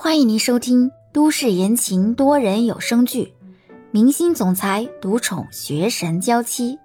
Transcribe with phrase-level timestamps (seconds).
[0.00, 3.34] 欢迎您收听都市言情多人有声剧
[3.90, 6.76] 《明星总裁独宠学神娇妻》，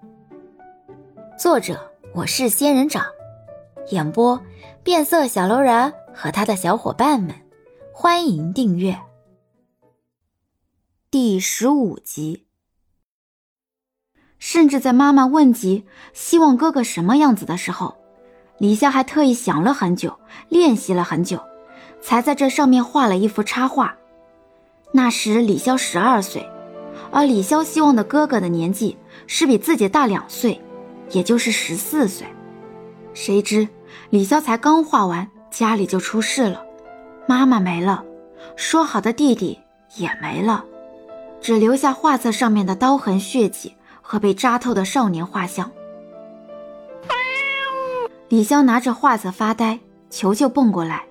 [1.39, 3.05] 作者我是仙人掌，
[3.91, 4.41] 演播
[4.81, 7.35] 变色小楼人和他的小伙伴们。
[7.93, 8.99] 欢迎订阅
[11.11, 12.47] 第十五集。
[14.39, 17.95] 甚至在妈妈问及希望哥哥什么样子的时候，
[18.57, 20.19] 李潇还特意想了很久，
[20.49, 21.39] 练习了很久。
[22.03, 23.95] 才在这上面画了一幅插画。
[24.91, 26.47] 那时李潇十二岁，
[27.11, 30.61] 而李潇希望的哥哥的年纪是比自己大两岁，
[31.11, 32.27] 也就是十四岁。
[33.13, 33.67] 谁知
[34.09, 36.63] 李潇才刚画完，家里就出事了，
[37.25, 38.03] 妈妈没了，
[38.55, 39.59] 说好的弟弟
[39.95, 40.65] 也没了，
[41.39, 45.71] 只留下画册上面的刀痕血迹和被扎透的少年画像。
[48.27, 49.79] 李潇拿着画册发呆，
[50.09, 51.05] 球球蹦过来。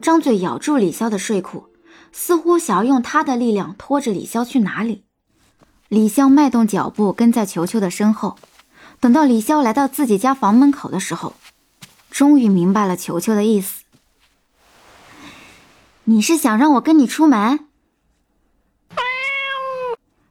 [0.00, 1.68] 张嘴咬住李潇的睡裤，
[2.12, 5.04] 似乎想要用他的力量拖着李潇去哪里。
[5.88, 8.36] 李潇迈动脚步跟在球球的身后，
[9.00, 11.34] 等到李潇来到自己家房门口的时候，
[12.10, 13.84] 终于明白了球球的意思。
[16.04, 17.60] 你是想让我跟你出门？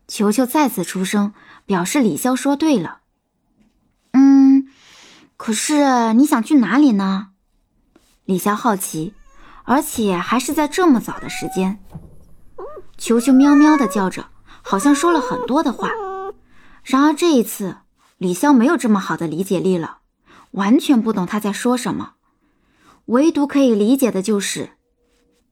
[0.07, 1.33] 球球再次出声，
[1.65, 2.99] 表示李潇说对了。
[4.11, 4.67] 嗯，
[5.37, 7.29] 可是你想去哪里呢？
[8.25, 9.13] 李潇好奇。
[9.63, 11.79] 而且还是在这么早的时间，
[12.97, 14.27] 球球喵喵的叫着，
[14.61, 15.89] 好像说了很多的话。
[16.83, 17.77] 然而这一次，
[18.17, 19.99] 李潇没有这么好的理解力了，
[20.51, 22.15] 完全不懂他在说什么。
[23.05, 24.71] 唯独可以理解的就是，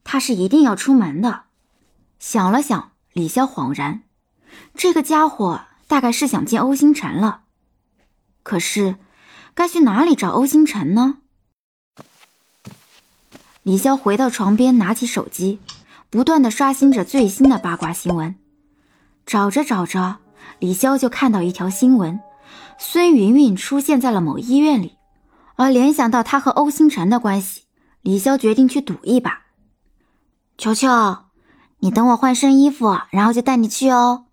[0.03, 1.43] 他是一定要出门的。
[2.19, 4.03] 想了想，李潇恍然，
[4.75, 7.43] 这个家伙大概是想见欧星辰了。
[8.43, 8.97] 可是，
[9.53, 11.19] 该去哪里找欧星辰呢？
[13.63, 15.59] 李潇回到床边，拿起手机，
[16.09, 18.35] 不断的刷新着最新的八卦新闻。
[19.25, 20.17] 找着找着，
[20.57, 22.19] 李潇就看到一条新闻：
[22.79, 24.97] 孙云云出现在了某医院里。
[25.57, 27.65] 而联想到他和欧星辰的关系，
[28.01, 29.41] 李潇决定去赌一把。
[30.57, 30.89] 球球，
[31.81, 34.25] 你等我换身衣服，然后就带你去哦。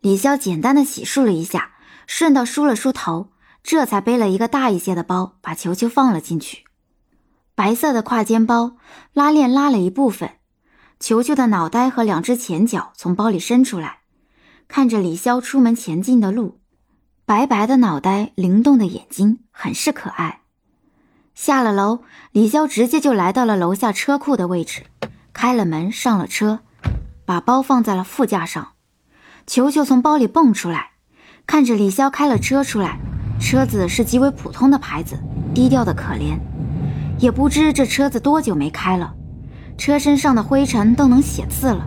[0.00, 1.72] 李潇简单的洗漱了一下，
[2.06, 3.28] 顺道梳了梳头，
[3.62, 6.63] 这才背了一个大一些的包，把球球放了进去。
[7.56, 8.76] 白色的挎肩包
[9.12, 10.30] 拉链拉了一部分，
[10.98, 13.98] 球球的脑袋和两只前脚从包里伸出来，
[14.66, 16.58] 看着李潇出门前进的路，
[17.24, 20.40] 白白的脑袋，灵动的眼睛，很是可爱。
[21.36, 22.00] 下了楼，
[22.32, 24.86] 李潇直接就来到了楼下车库的位置，
[25.32, 26.58] 开了门，上了车，
[27.24, 28.72] 把包放在了副驾上。
[29.46, 30.90] 球球从包里蹦出来，
[31.46, 32.98] 看着李潇开了车出来，
[33.40, 35.16] 车子是极为普通的牌子，
[35.54, 36.36] 低调的可怜。
[37.18, 39.14] 也不知这车子多久没开了，
[39.78, 41.86] 车身上的灰尘都能写字了。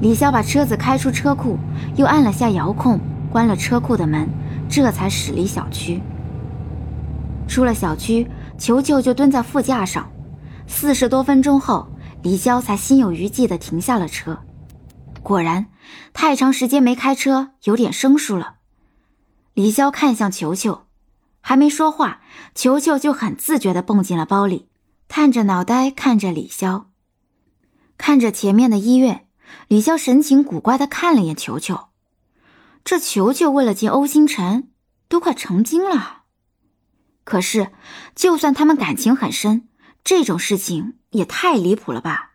[0.00, 1.58] 李潇把车子开出车库，
[1.96, 2.98] 又按了下遥控，
[3.30, 4.28] 关了车库的门，
[4.68, 6.00] 这才驶离小区。
[7.46, 10.10] 出了小区，球球就蹲在副驾上。
[10.66, 11.88] 四十多分钟后，
[12.22, 14.38] 李潇才心有余悸地停下了车。
[15.22, 15.66] 果然，
[16.14, 18.54] 太长时间没开车，有点生疏了。
[19.52, 20.82] 李潇看向球球。
[21.40, 22.20] 还没说话，
[22.54, 24.68] 球球就很自觉地蹦进了包里，
[25.08, 26.84] 探着脑袋看着李潇，
[27.96, 29.26] 看着前面的医院。
[29.66, 31.88] 李潇神情古怪地看了眼球球，
[32.84, 34.68] 这球球为了见欧星辰，
[35.08, 36.22] 都快成精了。
[37.24, 37.72] 可是，
[38.14, 39.68] 就算他们感情很深，
[40.04, 42.34] 这种事情也太离谱了吧？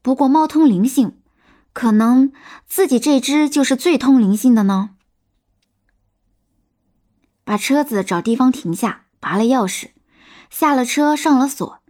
[0.00, 1.18] 不过猫通灵性，
[1.72, 2.32] 可能
[2.66, 4.90] 自己这只就是最通灵性的呢。
[7.50, 9.88] 把车子找地方停下，拔了钥匙，
[10.50, 11.80] 下了车，上了锁。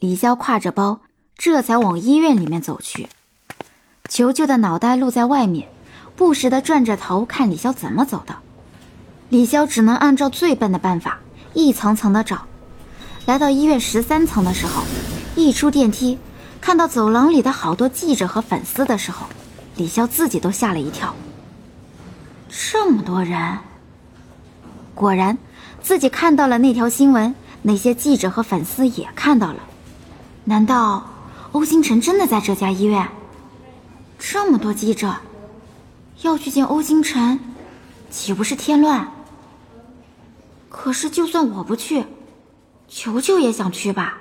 [0.00, 1.00] 李潇挎着包，
[1.34, 3.08] 这才往医院里面走去。
[4.06, 5.70] 球球的脑袋露在外面，
[6.14, 8.36] 不时的转着头看李潇怎么走的。
[9.30, 11.20] 李潇只能按照最笨的办法，
[11.54, 12.46] 一层层的找。
[13.24, 14.82] 来到医院十三层的时候，
[15.36, 16.18] 一出电梯，
[16.60, 19.26] 看到走廊里的好多记者和粉丝的时候，
[19.76, 21.14] 李潇自己都吓了一跳。
[22.50, 23.58] 这么多人。
[24.98, 25.38] 果然，
[25.80, 29.60] 自己看到了那条新闻，那些记者和粉丝也看到了。
[30.42, 31.08] 难道
[31.52, 33.08] 欧星辰真的在这家医院？
[34.18, 35.14] 这么多记者
[36.22, 37.38] 要去见欧星辰，
[38.10, 39.12] 岂不是添乱？
[40.68, 42.04] 可是，就算我不去，
[42.88, 44.18] 球球也想去吧？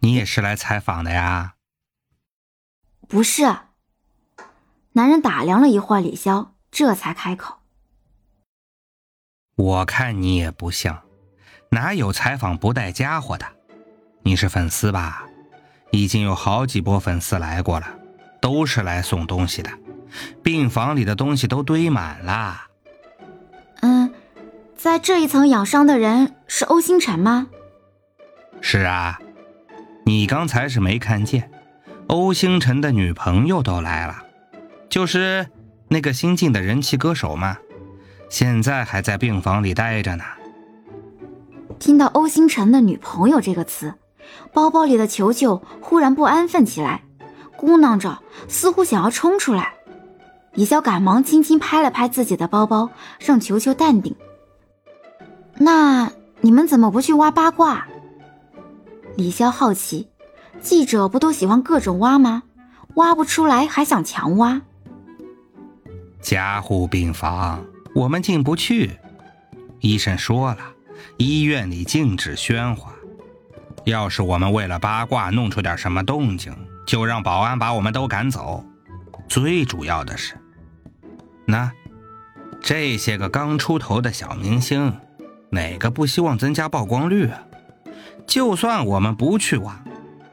[0.00, 1.54] 你也是来采访的呀？
[3.06, 3.44] 不是。
[4.94, 7.58] 男人打量了一会儿李潇，这才开口。
[9.56, 11.02] 我看你也不像，
[11.70, 13.46] 哪有采访不带家伙的？
[14.22, 15.24] 你是粉丝吧？
[15.90, 17.86] 已经有好几波粉丝来过了，
[18.40, 19.70] 都是来送东西的。
[20.42, 22.62] 病房里的东西都堆满了。
[23.80, 24.12] 嗯，
[24.76, 27.48] 在这一层养伤的人是欧星辰吗？
[28.60, 29.20] 是啊，
[30.04, 31.50] 你刚才是没看见，
[32.08, 34.24] 欧星辰的女朋友都来了，
[34.88, 35.46] 就是
[35.88, 37.58] 那个新晋的人气歌手嘛，
[38.34, 40.24] 现在还在病房里待着呢。
[41.78, 43.94] 听到欧星辰的女朋友这个词，
[44.52, 47.04] 包包里的球球忽然不安分起来，
[47.56, 49.74] 咕囔着，似乎想要冲出来。
[50.54, 52.90] 李潇赶忙轻轻拍了拍自己的包包，
[53.20, 54.16] 让球球淡定。
[55.56, 56.10] 那
[56.40, 57.86] 你们怎么不去挖八卦？
[59.16, 60.08] 李潇好奇，
[60.60, 62.42] 记者不都喜欢各种挖吗？
[62.94, 64.60] 挖不出来还想强挖？
[66.20, 68.98] 加护病房我们进不去，
[69.78, 70.58] 医生说了，
[71.16, 72.92] 医院里禁止喧哗。
[73.84, 76.52] 要是我们为了八卦弄出点什么动静，
[76.86, 78.64] 就让保安把我们都赶走。
[79.28, 80.34] 最主要的是。
[81.46, 81.70] 那，
[82.60, 84.92] 这些个刚出头的小明星，
[85.50, 87.42] 哪个不希望增加曝光率啊？
[88.26, 89.84] 就算我们不去挖，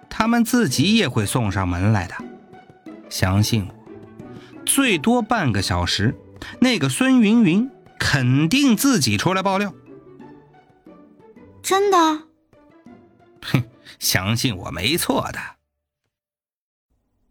[0.10, 2.16] 他们自己也会送上门来的。
[3.10, 3.76] 相信我，
[4.66, 6.16] 最多半个小时，
[6.60, 9.74] 那个孙云云肯定自己出来爆料。
[11.62, 12.28] 真的？
[13.42, 13.64] 哼，
[14.00, 15.40] 相信我，没错的。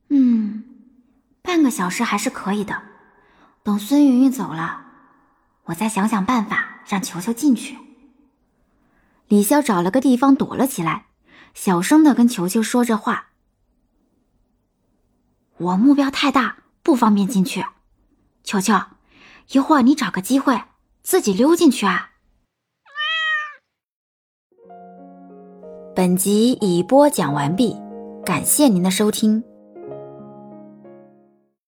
[0.08, 0.64] 嗯，
[1.42, 2.82] 半个小时还是可以的。
[3.62, 4.86] 等孙云云走了，
[5.64, 7.76] 我再想想办法让球球进去。
[9.28, 11.06] 李潇找了个地方躲了起来，
[11.54, 13.28] 小声的跟球球说着话
[15.58, 17.64] ：“我目标太大，不方便进去。
[18.42, 18.74] 球球，
[19.52, 20.60] 一会儿你找个机会
[21.02, 22.10] 自己溜进去啊。”
[25.94, 27.76] 本集已播讲完毕，
[28.24, 29.42] 感谢您的收听。